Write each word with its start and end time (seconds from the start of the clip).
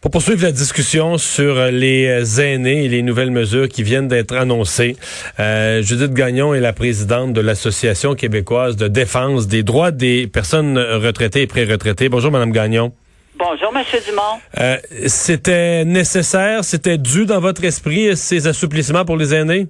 Pour 0.00 0.12
poursuivre 0.12 0.44
la 0.44 0.52
discussion 0.52 1.18
sur 1.18 1.56
les 1.72 2.40
aînés 2.40 2.84
et 2.84 2.88
les 2.88 3.02
nouvelles 3.02 3.32
mesures 3.32 3.68
qui 3.68 3.82
viennent 3.82 4.06
d'être 4.06 4.36
annoncées, 4.36 4.94
euh, 5.40 5.82
Judith 5.82 6.14
Gagnon 6.14 6.54
est 6.54 6.60
la 6.60 6.72
présidente 6.72 7.32
de 7.32 7.40
l'Association 7.40 8.14
québécoise 8.14 8.76
de 8.76 8.86
défense 8.86 9.48
des 9.48 9.64
droits 9.64 9.90
des 9.90 10.28
personnes 10.28 10.78
retraitées 10.78 11.42
et 11.42 11.46
pré-retraitées. 11.48 12.08
Bonjour, 12.08 12.30
Madame 12.30 12.52
Gagnon. 12.52 12.92
Bonjour, 13.34 13.72
Monsieur 13.72 13.98
Dumont. 14.08 14.38
Euh, 14.60 14.76
c'était 15.08 15.84
nécessaire, 15.84 16.62
c'était 16.62 16.98
dû 16.98 17.26
dans 17.26 17.40
votre 17.40 17.64
esprit 17.64 18.16
ces 18.16 18.46
assouplissements 18.46 19.04
pour 19.04 19.16
les 19.16 19.34
aînés? 19.34 19.66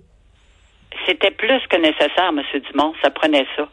C'était 1.06 1.30
plus 1.30 1.60
que 1.70 1.76
nécessaire, 1.78 2.32
Monsieur 2.32 2.60
Dumont. 2.70 2.92
Ça 3.00 3.08
prenait 3.08 3.46
ça. 3.56 3.66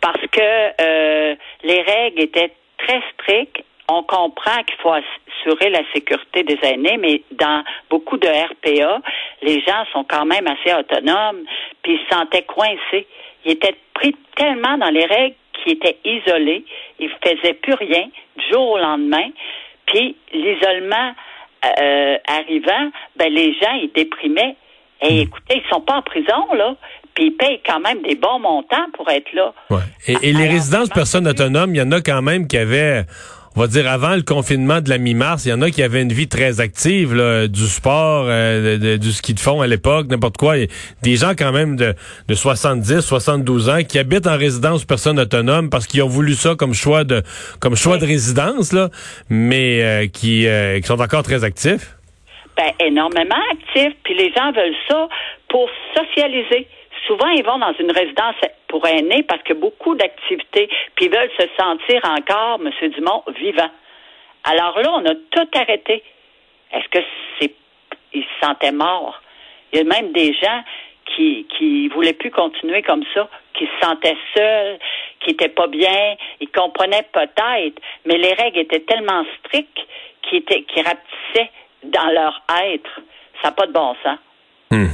Parce 0.00 0.26
que 0.32 0.40
euh, 0.40 1.36
les 1.62 1.82
règles 1.82 2.20
étaient 2.20 2.50
très 2.78 3.00
strictes 3.12 3.64
on 3.88 4.02
comprend 4.02 4.62
qu'il 4.64 4.76
faut 4.82 4.92
assurer 4.92 5.70
la 5.70 5.82
sécurité 5.92 6.42
des 6.42 6.58
aînés, 6.62 6.96
mais 6.98 7.22
dans 7.32 7.62
beaucoup 7.90 8.16
de 8.16 8.28
RPA, 8.28 9.00
les 9.42 9.60
gens 9.60 9.84
sont 9.92 10.04
quand 10.04 10.24
même 10.24 10.46
assez 10.46 10.74
autonomes, 10.74 11.44
puis 11.82 11.94
ils 11.94 12.00
se 12.08 12.16
sentaient 12.16 12.44
coincés. 12.44 13.06
Ils 13.44 13.52
étaient 13.52 13.76
pris 13.92 14.16
tellement 14.36 14.78
dans 14.78 14.90
les 14.90 15.04
règles 15.04 15.34
qu'ils 15.52 15.74
étaient 15.74 15.98
isolés, 16.04 16.64
ils 16.98 17.10
ne 17.10 17.30
faisaient 17.30 17.54
plus 17.54 17.74
rien 17.74 18.08
du 18.36 18.44
jour 18.50 18.72
au 18.72 18.78
lendemain, 18.78 19.28
puis 19.86 20.16
l'isolement 20.32 21.14
euh, 21.64 22.16
arrivant, 22.26 22.90
ben 23.16 23.32
les 23.32 23.52
gens 23.54 23.72
ils 23.82 23.90
déprimaient. 23.94 24.56
Et 25.02 25.16
hmm. 25.16 25.22
écoutez, 25.22 25.62
ils 25.62 25.70
sont 25.70 25.80
pas 25.80 25.96
en 25.96 26.02
prison 26.02 26.52
là, 26.54 26.74
puis 27.14 27.26
ils 27.26 27.36
payent 27.36 27.60
quand 27.66 27.80
même 27.80 28.02
des 28.02 28.14
bons 28.14 28.38
montants 28.38 28.86
pour 28.94 29.10
être 29.10 29.32
là. 29.32 29.52
Ouais. 29.70 29.82
Et, 30.06 30.32
les 30.32 30.48
résidences 30.48 30.88
personnes 30.88 31.28
autonomes, 31.28 31.74
il 31.74 31.78
y 31.78 31.82
en 31.82 31.92
a 31.92 32.00
quand 32.00 32.22
même 32.22 32.46
qui 32.46 32.56
avaient 32.56 33.04
on 33.56 33.60
va 33.60 33.66
dire 33.68 33.88
avant 33.88 34.16
le 34.16 34.22
confinement 34.22 34.80
de 34.80 34.90
la 34.90 34.98
mi-mars, 34.98 35.46
il 35.46 35.50
y 35.50 35.52
en 35.52 35.62
a 35.62 35.70
qui 35.70 35.82
avaient 35.82 36.02
une 36.02 36.12
vie 36.12 36.28
très 36.28 36.60
active, 36.60 37.14
là, 37.14 37.46
du 37.46 37.66
sport, 37.66 38.26
euh, 38.26 38.98
du 38.98 39.12
ski 39.12 39.32
de 39.34 39.40
fond 39.40 39.60
à 39.60 39.66
l'époque, 39.66 40.08
n'importe 40.08 40.36
quoi. 40.36 40.56
des 41.02 41.16
gens 41.16 41.32
quand 41.38 41.52
même 41.52 41.76
de, 41.76 41.94
de 42.26 42.34
70, 42.34 43.00
72 43.00 43.68
ans 43.68 43.78
qui 43.88 43.98
habitent 43.98 44.26
en 44.26 44.36
résidence 44.36 44.84
personnes 44.84 45.20
autonomes 45.20 45.70
parce 45.70 45.86
qu'ils 45.86 46.02
ont 46.02 46.08
voulu 46.08 46.34
ça 46.34 46.54
comme 46.56 46.74
choix 46.74 47.04
de 47.04 47.22
comme 47.60 47.76
choix 47.76 47.98
de 47.98 48.06
résidence, 48.06 48.72
là, 48.72 48.88
mais 49.30 49.82
euh, 49.82 50.06
qui, 50.08 50.46
euh, 50.48 50.80
qui 50.80 50.86
sont 50.86 51.00
encore 51.00 51.22
très 51.22 51.44
actifs. 51.44 51.96
Ben, 52.56 52.72
énormément 52.80 53.34
actifs, 53.52 53.94
puis 54.02 54.14
les 54.14 54.32
gens 54.32 54.52
veulent 54.52 54.76
ça 54.88 55.08
pour 55.48 55.68
socialiser 55.94 56.66
souvent, 57.06 57.28
ils 57.28 57.44
vont 57.44 57.58
dans 57.58 57.74
une 57.78 57.90
résidence 57.90 58.36
pour 58.68 58.86
aînés 58.86 59.22
parce 59.22 59.42
que 59.42 59.54
beaucoup 59.54 59.94
d'activités, 59.94 60.68
puis 60.94 61.06
ils 61.06 61.10
veulent 61.10 61.30
se 61.38 61.46
sentir 61.58 62.00
encore, 62.04 62.60
M. 62.64 62.90
Dumont, 62.90 63.22
vivant. 63.36 63.70
Alors 64.44 64.78
là, 64.80 64.92
on 64.94 65.04
a 65.06 65.14
tout 65.30 65.48
arrêté. 65.58 66.02
Est-ce 66.72 66.88
que 66.88 67.04
c'est. 67.38 67.54
Ils 68.12 68.22
se 68.22 68.46
sentaient 68.46 68.72
morts? 68.72 69.20
Il 69.72 69.78
y 69.78 69.80
a 69.80 69.84
même 69.84 70.12
des 70.12 70.32
gens 70.34 70.62
qui 71.06 71.46
qui 71.56 71.88
voulaient 71.88 72.12
plus 72.12 72.30
continuer 72.30 72.82
comme 72.82 73.04
ça, 73.14 73.28
qui 73.54 73.66
se 73.66 73.86
sentaient 73.86 74.16
seuls, 74.34 74.78
qui 75.20 75.30
étaient 75.30 75.48
pas 75.48 75.66
bien, 75.66 76.16
ils 76.40 76.50
comprenaient 76.50 77.06
peut-être, 77.12 77.80
mais 78.04 78.18
les 78.18 78.34
règles 78.34 78.58
étaient 78.58 78.80
tellement 78.80 79.24
strictes 79.38 79.80
qu'ils 80.22 80.38
étaient 80.38 80.62
qui 80.62 80.82
rapetissaient 80.82 81.50
dans 81.84 82.10
leur 82.10 82.42
être. 82.72 83.00
Ça 83.42 83.48
n'a 83.48 83.52
pas 83.52 83.66
de 83.66 83.72
bon 83.72 83.94
sens. 84.02 84.18
Hmm. 84.70 84.86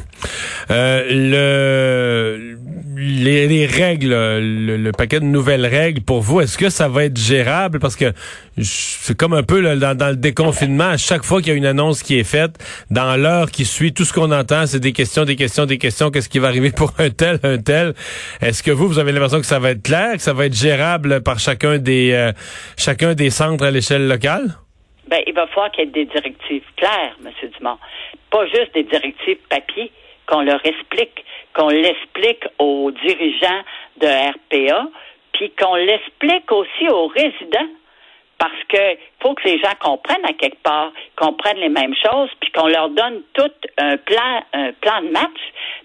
Euh, 0.70 1.04
le, 1.10 2.56
les, 2.96 3.66
règles, 3.66 4.10
le, 4.10 4.92
paquet 4.92 5.20
de 5.20 5.24
nouvelles 5.24 5.66
règles 5.66 6.02
pour 6.02 6.20
vous, 6.20 6.40
est-ce 6.40 6.56
que 6.56 6.68
ça 6.68 6.88
va 6.88 7.04
être 7.04 7.16
gérable? 7.16 7.78
Parce 7.80 7.96
que 7.96 8.12
c'est 8.58 9.16
comme 9.16 9.32
un 9.32 9.42
peu 9.42 9.62
dans, 9.62 10.08
le 10.08 10.16
déconfinement, 10.16 10.90
à 10.90 10.96
chaque 10.96 11.24
fois 11.24 11.40
qu'il 11.40 11.48
y 11.48 11.54
a 11.54 11.56
une 11.56 11.66
annonce 11.66 12.02
qui 12.02 12.18
est 12.18 12.24
faite, 12.24 12.58
dans 12.90 13.16
l'heure 13.16 13.50
qui 13.50 13.64
suit, 13.64 13.92
tout 13.92 14.04
ce 14.04 14.12
qu'on 14.12 14.30
entend, 14.30 14.66
c'est 14.66 14.80
des 14.80 14.92
questions, 14.92 15.24
des 15.24 15.36
questions, 15.36 15.66
des 15.66 15.78
questions. 15.78 16.10
Qu'est-ce 16.10 16.28
qui 16.28 16.38
va 16.38 16.48
arriver 16.48 16.70
pour 16.70 16.92
un 16.98 17.10
tel, 17.10 17.38
un 17.42 17.58
tel? 17.58 17.94
Est-ce 18.40 18.62
que 18.62 18.70
vous, 18.70 18.86
vous 18.86 18.98
avez 18.98 19.12
l'impression 19.12 19.39
que 19.39 19.46
ça 19.46 19.58
va 19.58 19.70
être 19.70 19.83
clair, 19.83 20.12
que 20.14 20.22
ça 20.22 20.33
va 20.33 20.46
être 20.46 20.56
gérable 20.56 21.22
par 21.22 21.39
chacun 21.39 21.78
des, 21.78 22.12
euh, 22.12 22.33
chacun 22.77 23.14
des 23.14 23.30
centres 23.30 23.64
à 23.64 23.70
l'échelle 23.70 24.06
locale? 24.06 24.55
Ben, 25.08 25.20
il 25.27 25.34
va 25.34 25.46
falloir 25.48 25.72
qu'il 25.72 25.86
y 25.86 25.89
ait 25.89 25.90
des 25.90 26.05
directives 26.05 26.62
claires, 26.77 27.16
M. 27.24 27.33
Dumont. 27.58 27.78
Pas 28.30 28.46
juste 28.46 28.72
des 28.74 28.84
directives 28.84 29.39
papier, 29.48 29.90
qu'on 30.30 30.42
leur 30.42 30.64
explique, 30.64 31.24
qu'on 31.55 31.68
l'explique 31.68 32.45
aux 32.58 32.91
dirigeants 32.91 33.63
de 34.01 34.07
RPA, 34.07 34.89
puis 35.33 35.51
qu'on 35.51 35.74
l'explique 35.74 36.51
aussi 36.52 36.89
aux 36.89 37.08
résidents. 37.08 37.68
Parce 38.40 38.64
que 38.70 38.96
faut 39.23 39.34
que 39.34 39.46
les 39.46 39.58
gens 39.58 39.74
comprennent 39.80 40.24
à 40.24 40.33
quelque 40.33 40.62
part, 40.62 40.90
comprennent 41.14 41.58
les 41.58 41.68
mêmes 41.68 41.95
choses, 41.95 42.30
puis 42.40 42.51
qu'on 42.52 42.68
leur 42.68 42.89
donne 42.89 43.20
tout 43.34 43.52
un 43.77 43.98
plan, 43.98 44.42
un 44.55 44.73
plan 44.73 45.02
de 45.02 45.11
match 45.11 45.40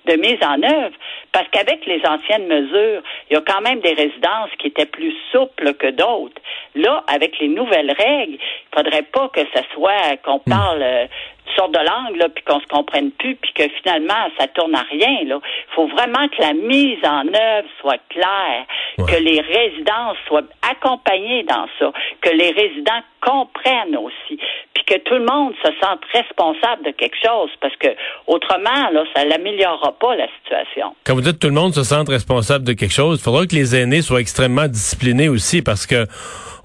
de 0.06 0.14
mise 0.14 0.42
en 0.42 0.64
œuvre. 0.64 0.96
Parce 1.34 1.48
qu'avec 1.50 1.86
les 1.86 2.02
anciennes 2.06 2.48
mesures, 2.48 3.04
il 3.30 3.34
y 3.34 3.36
a 3.36 3.42
quand 3.42 3.60
même 3.60 3.82
des 3.82 3.94
résidences 3.94 4.52
qui 4.58 4.68
étaient 4.68 4.86
plus 4.86 5.14
souples 5.34 5.74
que 5.74 5.92
d'autres. 5.92 6.42
Là, 6.76 7.04
avec 7.08 7.38
les 7.40 7.50
nouvelles 7.50 7.92
règles, 7.92 8.38
il 8.38 8.76
faudrait 8.76 9.04
pas 9.04 9.28
que 9.28 9.42
ce 9.42 9.62
soit 9.74 10.16
qu'on 10.24 10.38
hmm. 10.38 10.50
parle 10.50 10.82
euh, 10.82 11.08
sorte 11.56 11.72
de 11.72 11.80
langue, 11.80 12.18
là, 12.18 12.30
puis 12.30 12.44
qu'on 12.44 12.60
se 12.60 12.68
comprenne 12.68 13.12
plus, 13.12 13.36
puis 13.36 13.54
que 13.54 13.64
finalement, 13.82 14.30
ça 14.38 14.48
tourne 14.48 14.76
à 14.76 14.84
rien. 14.90 15.20
Il 15.22 15.40
faut 15.70 15.88
vraiment 15.88 16.28
que 16.28 16.42
la 16.42 16.54
mise 16.54 17.04
en 17.04 17.28
œuvre 17.28 17.68
soit 17.80 18.00
claire, 18.10 18.66
que 18.98 19.16
les 19.16 19.42
résidents 19.42 20.14
soient 20.28 20.44
accompagnés 20.62 21.44
dans 21.44 21.68
ça, 21.80 21.92
que 22.22 22.30
les 22.30 22.52
résidents 22.52 23.02
comprennent 23.22 23.98
aussi, 23.98 24.40
puis 24.74 24.84
que 24.86 24.98
tout 25.00 25.16
le 25.16 25.26
monde 25.26 25.54
se 25.64 25.72
sente 25.82 26.00
responsable 26.14 26.86
de 26.86 26.92
quelque 26.92 27.18
chose, 27.24 27.50
parce 27.60 27.76
que 27.78 27.88
autrement, 28.28 28.90
là, 28.92 29.04
ça 29.16 29.26
n'améliorera 29.26 29.94
pas 30.00 30.16
la 30.16 30.28
situation. 30.42 30.96
Quand 31.04 31.16
vous 31.16 31.22
dites 31.22 31.40
tout 31.40 31.48
le 31.48 31.54
monde 31.54 31.74
se 31.74 31.84
sente 31.84 32.10
responsable 32.10 32.64
de 32.64 32.74
quelque 32.74 32.94
chose, 32.94 33.20
il 33.20 33.24
faudra 33.24 33.46
que 33.46 33.56
les 33.56 33.76
aînés 33.76 34.02
soient 34.02 34.22
extrêmement 34.22 34.68
disciplinés 34.68 35.30
aussi, 35.30 35.62
parce 35.62 35.86
que 35.86 36.06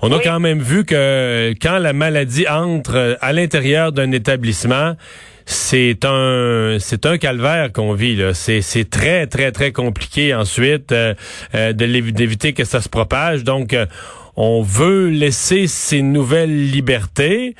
on 0.02 0.10
a 0.12 0.18
quand 0.18 0.40
même 0.40 0.60
vu 0.60 0.86
que 0.86 1.52
quand 1.60 1.78
la 1.78 1.92
maladie 1.92 2.48
entre 2.48 3.18
à 3.20 3.32
l'intérieur 3.34 3.92
d'un 3.92 4.12
établissement, 4.12 4.94
c'est 5.50 6.04
un 6.04 6.76
c'est 6.78 7.06
un 7.06 7.18
calvaire 7.18 7.72
qu'on 7.72 7.92
vit 7.92 8.14
là. 8.14 8.34
C'est 8.34 8.60
c'est 8.60 8.88
très 8.88 9.26
très 9.26 9.50
très 9.50 9.72
compliqué 9.72 10.32
ensuite 10.32 10.92
euh, 10.92 11.14
euh, 11.54 11.72
d'éviter 11.72 12.52
que 12.52 12.64
ça 12.64 12.80
se 12.80 12.88
propage. 12.88 13.42
Donc 13.42 13.72
euh, 13.72 13.86
on 14.36 14.62
veut 14.62 15.08
laisser 15.08 15.66
ces 15.66 16.02
nouvelles 16.02 16.70
libertés, 16.70 17.56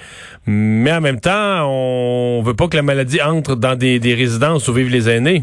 mais 0.47 0.93
en 0.93 1.01
même 1.01 1.21
temps, 1.21 1.67
on 1.69 2.43
veut 2.43 2.55
pas 2.55 2.69
que 2.69 2.77
la 2.77 2.83
maladie 2.83 3.21
entre 3.21 3.57
dans 3.57 3.75
des, 3.75 3.99
des 3.99 4.15
résidences 4.15 4.69
où 4.69 4.73
vivent 4.73 4.93
les 4.93 5.11
aînés. 5.11 5.43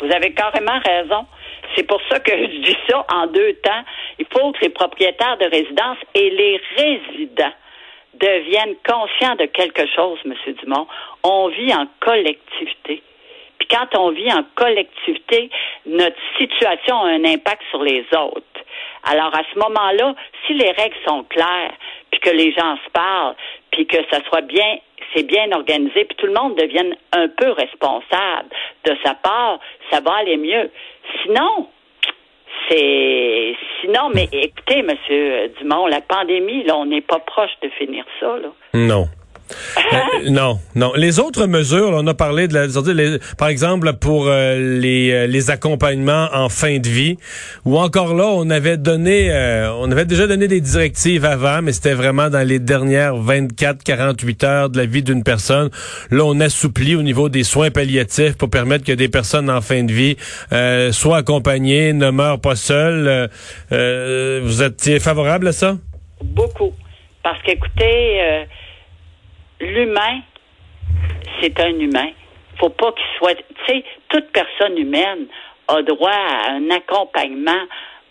Vous 0.00 0.10
avez 0.10 0.32
carrément 0.32 0.78
raison. 0.86 1.26
C'est 1.74 1.86
pour 1.86 2.00
ça 2.08 2.20
que 2.20 2.30
je 2.36 2.64
dis 2.64 2.76
ça 2.88 3.04
en 3.12 3.26
deux 3.26 3.54
temps. 3.54 3.82
Il 4.20 4.26
faut 4.32 4.52
que 4.52 4.60
les 4.62 4.70
propriétaires 4.70 5.36
de 5.38 5.50
résidences 5.50 5.98
et 6.14 6.30
les 6.30 6.60
résidents 6.76 7.54
deviennent 8.14 8.76
conscients 8.86 9.36
de 9.36 9.46
quelque 9.46 9.86
chose, 9.94 10.18
M. 10.24 10.34
Dumont. 10.62 10.86
On 11.22 11.48
vit 11.48 11.74
en 11.74 11.86
collectivité. 12.00 13.02
Puis 13.58 13.68
quand 13.68 13.96
on 13.98 14.10
vit 14.10 14.32
en 14.32 14.44
collectivité, 14.54 15.50
notre 15.86 16.16
situation 16.38 16.96
a 17.02 17.08
un 17.08 17.24
impact 17.24 17.62
sur 17.70 17.82
les 17.82 18.04
autres. 18.12 18.44
Alors 19.04 19.34
à 19.34 19.42
ce 19.52 19.58
moment-là, 19.58 20.14
si 20.46 20.54
les 20.54 20.70
règles 20.70 20.96
sont 21.06 21.24
claires, 21.24 21.72
puis 22.10 22.20
que 22.20 22.30
les 22.30 22.52
gens 22.52 22.76
se 22.84 22.90
parlent, 22.90 23.34
puis 23.70 23.86
que 23.86 23.98
ça 24.10 24.20
soit 24.28 24.42
bien 24.42 24.78
c'est 25.14 25.24
bien 25.24 25.50
organisé, 25.52 26.04
puis 26.04 26.16
tout 26.16 26.26
le 26.26 26.32
monde 26.32 26.56
devienne 26.56 26.96
un 27.12 27.28
peu 27.28 27.50
responsable 27.50 28.48
de 28.84 28.96
sa 29.04 29.14
part, 29.14 29.58
ça 29.90 30.00
va 30.00 30.14
aller 30.14 30.36
mieux. 30.36 30.70
Sinon, 31.22 31.68
c'est 32.68 33.54
sinon, 33.80 34.10
mais 34.14 34.28
écoutez, 34.32 34.82
Monsieur 34.82 35.48
Dumont, 35.60 35.86
la 35.86 36.00
pandémie, 36.00 36.64
là, 36.64 36.76
on 36.76 36.86
n'est 36.86 37.00
pas 37.00 37.18
proche 37.18 37.50
de 37.62 37.68
finir 37.70 38.04
ça, 38.20 38.38
là. 38.38 38.48
Non. 38.74 39.06
Euh, 39.92 40.30
non, 40.30 40.60
non. 40.74 40.92
Les 40.96 41.18
autres 41.18 41.46
mesures, 41.46 41.90
on 41.92 42.06
a 42.06 42.14
parlé 42.14 42.48
de 42.48 42.54
la, 42.54 43.18
par 43.36 43.48
exemple 43.48 43.92
pour 43.94 44.26
euh, 44.26 44.78
les, 44.80 45.10
euh, 45.12 45.26
les 45.26 45.50
accompagnements 45.50 46.28
en 46.32 46.48
fin 46.48 46.78
de 46.78 46.88
vie, 46.88 47.18
ou 47.64 47.78
encore 47.78 48.14
là, 48.14 48.26
on 48.26 48.48
avait 48.50 48.76
donné, 48.76 49.30
on 49.78 49.90
avait 49.90 50.04
déjà 50.04 50.26
donné 50.26 50.48
des 50.48 50.60
directives 50.60 51.24
avant, 51.24 51.62
mais 51.62 51.72
c'était 51.72 51.94
vraiment 51.94 52.30
dans 52.30 52.46
les 52.46 52.58
dernières 52.58 53.14
24-48 53.14 54.46
heures 54.46 54.70
de 54.70 54.78
la 54.78 54.86
vie 54.86 55.02
d'une 55.02 55.22
personne. 55.22 55.70
Là, 56.10 56.24
on 56.24 56.38
assouplit 56.40 56.94
au 56.94 57.02
niveau 57.02 57.28
des 57.28 57.44
soins 57.44 57.70
palliatifs 57.70 58.36
pour 58.36 58.50
permettre 58.50 58.84
que 58.84 58.92
des 58.92 59.08
personnes 59.08 59.50
en 59.50 59.60
fin 59.60 59.82
de 59.84 59.92
vie 59.92 60.16
soient 60.92 61.18
accompagnées, 61.18 61.92
ne 61.92 62.10
meurent 62.10 62.40
pas 62.40 62.56
seules. 62.56 63.28
vous 63.70 64.62
êtes 64.62 64.98
favorable 65.00 65.48
à 65.48 65.52
ça? 65.52 65.76
Beaucoup. 66.22 66.72
Parce 67.22 67.40
qu'écoutez, 67.42 68.46
l'humain, 69.66 70.20
c'est 71.40 71.58
un 71.60 71.78
humain. 71.78 72.10
Faut 72.58 72.70
pas 72.70 72.92
qu'il 72.92 73.06
soit. 73.18 73.34
Tu 73.34 73.44
sais, 73.66 73.84
toute 74.08 74.30
personne 74.32 74.76
humaine 74.76 75.26
a 75.68 75.82
droit 75.82 76.10
à 76.10 76.50
un 76.50 76.70
accompagnement 76.70 77.62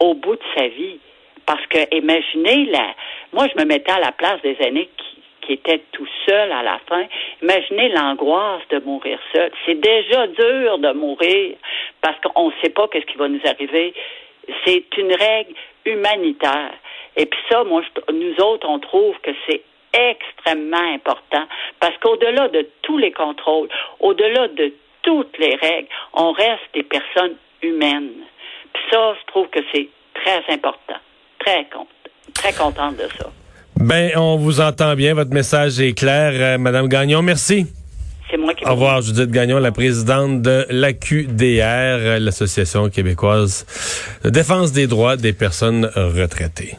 au 0.00 0.14
bout 0.14 0.36
de 0.36 0.44
sa 0.54 0.68
vie. 0.68 0.98
Parce 1.46 1.64
que, 1.68 1.78
imaginez, 1.94 2.66
la, 2.66 2.94
moi, 3.32 3.46
je 3.52 3.60
me 3.60 3.66
mettais 3.66 3.92
à 3.92 4.00
la 4.00 4.12
place 4.12 4.42
des 4.42 4.56
aînés 4.60 4.90
qui, 4.96 5.22
qui 5.42 5.52
était 5.54 5.82
tout 5.92 6.08
seul 6.26 6.50
à 6.52 6.62
la 6.62 6.80
fin. 6.88 7.04
Imaginez 7.40 7.88
l'angoisse 7.90 8.62
de 8.70 8.80
mourir 8.80 9.18
seul. 9.32 9.50
C'est 9.64 9.80
déjà 9.80 10.26
dur 10.26 10.78
de 10.78 10.92
mourir 10.92 11.56
parce 12.00 12.18
qu'on 12.20 12.48
ne 12.48 12.52
sait 12.62 12.70
pas 12.70 12.88
qu'est-ce 12.88 13.06
qui 13.06 13.16
va 13.16 13.28
nous 13.28 13.40
arriver. 13.44 13.94
C'est 14.64 14.84
une 14.96 15.12
règle 15.14 15.54
humanitaire. 15.84 16.72
Et 17.16 17.26
puis 17.26 17.40
ça, 17.50 17.64
moi, 17.64 17.82
nous 18.12 18.44
autres, 18.44 18.68
on 18.68 18.78
trouve 18.80 19.16
que 19.22 19.30
c'est 19.48 19.62
extrêmement 19.96 20.94
important 20.94 21.46
parce 21.80 21.96
qu'au-delà 21.98 22.48
de 22.48 22.68
tous 22.82 22.98
les 22.98 23.12
contrôles, 23.12 23.68
au-delà 24.00 24.48
de 24.48 24.72
toutes 25.02 25.38
les 25.38 25.54
règles, 25.54 25.88
on 26.12 26.32
reste 26.32 26.62
des 26.74 26.82
personnes 26.82 27.36
humaines. 27.62 28.10
Puis 28.72 28.82
ça, 28.90 29.14
je 29.20 29.26
trouve 29.26 29.48
que 29.48 29.60
c'est 29.72 29.88
très 30.14 30.42
important. 30.52 30.96
Très, 31.38 31.68
très 32.34 32.52
contente 32.52 32.96
de 32.96 33.08
ça. 33.18 33.30
Ben, 33.76 34.10
on 34.16 34.36
vous 34.36 34.60
entend 34.60 34.94
bien. 34.94 35.14
Votre 35.14 35.32
message 35.32 35.80
est 35.80 35.96
clair, 35.96 36.32
euh, 36.34 36.58
Madame 36.58 36.88
Gagnon. 36.88 37.22
Merci. 37.22 37.66
C'est 38.30 38.36
moi 38.36 38.54
qui 38.54 38.64
Au 38.66 38.70
revoir, 38.70 39.02
Judith 39.02 39.30
Gagnon, 39.30 39.58
la 39.58 39.70
présidente 39.70 40.42
de 40.42 40.66
l'AQDR, 40.70 42.18
l'Association 42.18 42.88
québécoise 42.88 43.64
de 44.24 44.30
défense 44.30 44.72
des 44.72 44.88
droits 44.88 45.16
des 45.16 45.32
personnes 45.32 45.88
retraitées. 45.94 46.72